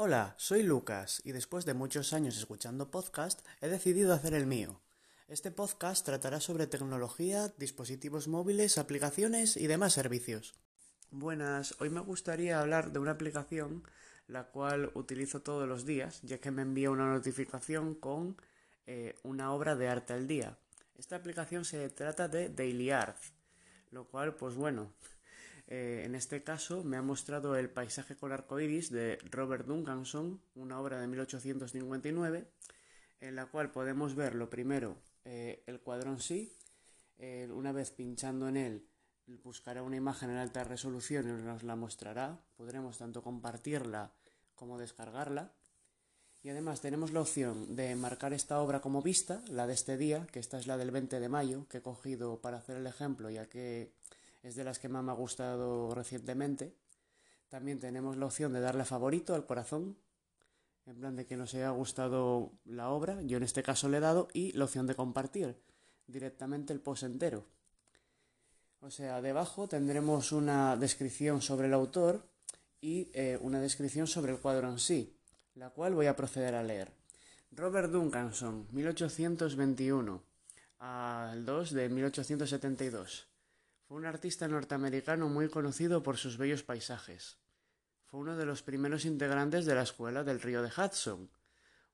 [0.00, 4.80] Hola, soy Lucas y después de muchos años escuchando podcast he decidido hacer el mío.
[5.26, 10.54] Este podcast tratará sobre tecnología, dispositivos móviles, aplicaciones y demás servicios.
[11.10, 13.82] Buenas, hoy me gustaría hablar de una aplicación
[14.28, 18.36] la cual utilizo todos los días, ya que me envía una notificación con
[18.86, 20.56] eh, una obra de arte al día.
[20.96, 23.18] Esta aplicación se trata de Daily Art,
[23.90, 24.92] lo cual, pues bueno,
[25.68, 30.80] eh, en este caso me ha mostrado el paisaje con arcoiris de Robert Duncanson, una
[30.80, 32.50] obra de 1859,
[33.20, 36.56] en la cual podemos ver lo primero eh, el cuadro en sí,
[37.18, 38.88] eh, una vez pinchando en él
[39.42, 44.12] buscará una imagen en alta resolución y nos la mostrará, podremos tanto compartirla
[44.54, 45.52] como descargarla.
[46.42, 50.26] Y además tenemos la opción de marcar esta obra como vista, la de este día,
[50.32, 53.28] que esta es la del 20 de mayo, que he cogido para hacer el ejemplo,
[53.28, 53.92] ya que
[54.42, 56.74] es de las que más me ha gustado recientemente.
[57.48, 59.96] También tenemos la opción de darle a favorito al corazón,
[60.86, 64.00] en plan de que nos haya gustado la obra, yo en este caso le he
[64.00, 65.56] dado, y la opción de compartir
[66.06, 67.44] directamente el post entero.
[68.80, 72.22] O sea, debajo tendremos una descripción sobre el autor
[72.80, 75.16] y eh, una descripción sobre el cuadro en sí,
[75.54, 76.92] la cual voy a proceder a leer.
[77.50, 80.22] Robert Duncanson, 1821
[80.78, 83.26] al 2 de 1872.
[83.88, 87.38] Fue un artista norteamericano muy conocido por sus bellos paisajes.
[88.04, 91.30] Fue uno de los primeros integrantes de la Escuela del Río de Hudson,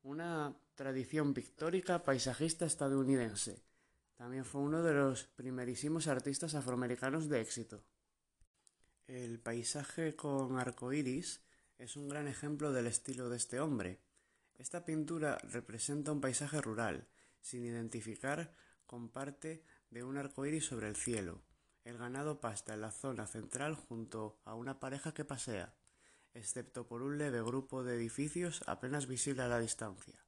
[0.03, 3.63] una tradición pictórica paisajista estadounidense.
[4.17, 7.85] También fue uno de los primerísimos artistas afroamericanos de éxito.
[9.07, 11.43] El paisaje con arco iris
[11.79, 14.01] es un gran ejemplo del estilo de este hombre.
[14.59, 17.07] Esta pintura representa un paisaje rural,
[17.41, 18.53] sin identificar
[18.85, 21.54] con parte de un arco iris sobre el cielo.
[21.85, 25.75] El ganado pasta en la zona central junto a una pareja que pasea,
[26.33, 30.25] excepto por un leve grupo de edificios apenas visible a la distancia.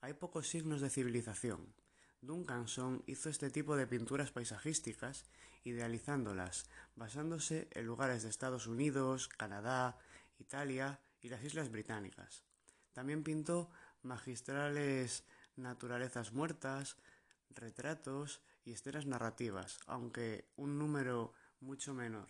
[0.00, 1.72] Hay pocos signos de civilización.
[2.20, 5.24] Duncanson hizo este tipo de pinturas paisajísticas,
[5.62, 9.98] idealizándolas, basándose en lugares de Estados Unidos, Canadá,
[10.40, 12.42] Italia y las Islas Británicas.
[12.92, 13.70] También pintó
[14.02, 15.22] magistrales
[15.54, 16.96] naturalezas muertas,
[17.50, 22.28] retratos y escenas narrativas, aunque un número mucho menor.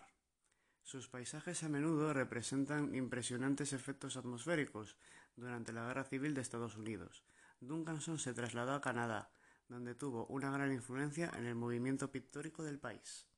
[0.83, 4.95] Sus paisajes a menudo representan impresionantes efectos atmosféricos
[5.35, 7.25] durante la Guerra Civil de Estados Unidos.
[7.59, 9.31] Duncanson se trasladó a Canadá,
[9.67, 13.28] donde tuvo una gran influencia en el movimiento pictórico del país.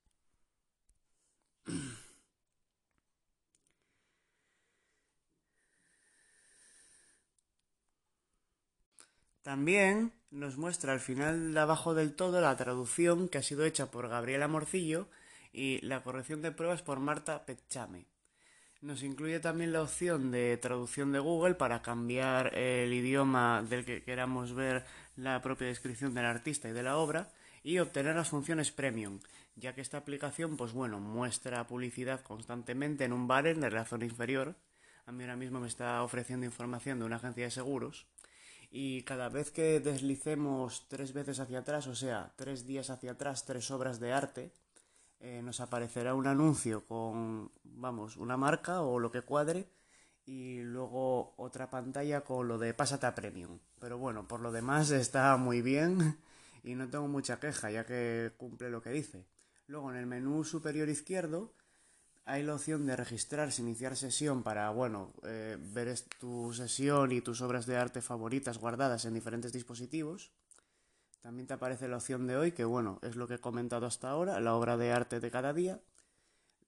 [9.42, 13.90] También nos muestra al final de abajo del todo la traducción que ha sido hecha
[13.90, 15.08] por Gabriela Morcillo
[15.52, 18.06] y la corrección de pruebas por Marta Pechame.
[18.82, 24.04] Nos incluye también la opción de traducción de Google para cambiar el idioma del que
[24.04, 24.86] queramos ver
[25.16, 27.30] la propia descripción del artista y de la obra
[27.64, 29.20] y obtener las funciones premium,
[29.56, 34.06] ya que esta aplicación, pues bueno, muestra publicidad constantemente en un banner de la zona
[34.06, 34.56] inferior.
[35.08, 38.08] A mí ahora mismo me está ofreciendo información de una agencia de seguros
[38.72, 43.46] y cada vez que deslicemos tres veces hacia atrás, o sea, tres días hacia atrás,
[43.46, 44.54] tres obras de arte,
[45.20, 49.68] eh, nos aparecerá un anuncio con, vamos, una marca o lo que cuadre
[50.26, 53.60] y luego otra pantalla con lo de pásate a premium.
[53.80, 56.18] Pero bueno, por lo demás está muy bien
[56.64, 59.26] y no tengo mucha queja ya que cumple lo que dice.
[59.68, 61.54] Luego en el menú superior izquierdo
[62.26, 67.42] hay la opción de registrarse, iniciar sesión para, bueno, eh, ver tu sesión y tus
[67.42, 70.32] obras de arte favoritas guardadas en diferentes dispositivos.
[71.22, 74.10] También te aparece la opción de hoy, que bueno, es lo que he comentado hasta
[74.10, 75.80] ahora, la obra de arte de cada día.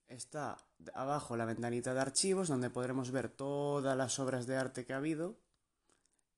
[0.07, 0.57] Está
[0.93, 4.97] abajo la ventanita de archivos, donde podremos ver todas las obras de arte que ha
[4.97, 5.39] habido,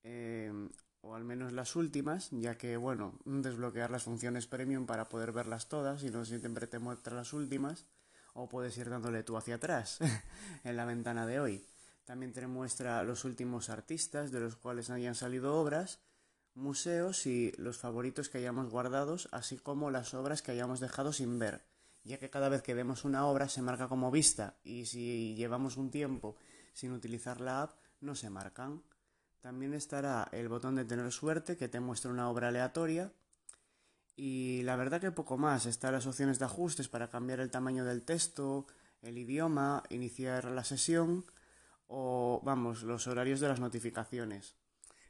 [0.03, 0.69] em,
[1.01, 5.67] o al menos las últimas, ya que, bueno, desbloquear las funciones premium para poder verlas
[5.67, 7.85] todas y no siempre te muestra las últimas
[8.35, 9.97] o puedes ir dándole tú hacia atrás
[10.63, 11.65] en la ventana de hoy.
[12.03, 15.99] También te muestra los últimos artistas de los cuales hayan salido obras,
[16.53, 21.39] museos y los favoritos que hayamos guardados, así como las obras que hayamos dejado sin
[21.39, 21.63] ver,
[22.03, 25.77] ya que cada vez que vemos una obra se marca como vista y si llevamos
[25.77, 26.35] un tiempo
[26.73, 28.83] sin utilizar la app no se marcan.
[29.39, 33.11] También estará el botón de tener suerte que te muestra una obra aleatoria
[34.15, 35.65] y la verdad que poco más.
[35.65, 38.67] Están las opciones de ajustes para cambiar el tamaño del texto,
[39.01, 41.25] el idioma, iniciar la sesión
[41.87, 44.55] o, vamos, los horarios de las notificaciones.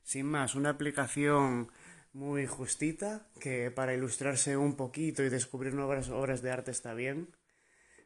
[0.03, 1.69] Sin más, una aplicación
[2.13, 7.29] muy justita que para ilustrarse un poquito y descubrir nuevas obras de arte está bien.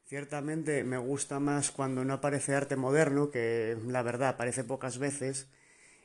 [0.05, 5.47] Ciertamente me gusta más cuando no aparece arte moderno, que la verdad aparece pocas veces,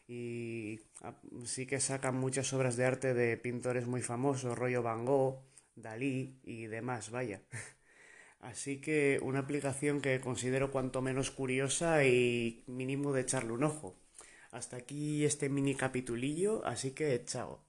[0.07, 5.05] y ah, sí que sacan muchas obras de arte de pintores muy famosos, rollo Van
[5.05, 5.43] Gogh,
[5.77, 7.43] Dalí y demás, vaya.
[8.41, 13.97] Así que una aplicación que considero cuanto menos curiosa y mínimo de echarle un ojo.
[14.53, 17.65] Hasta aquí este mini capitulillo, así que chao.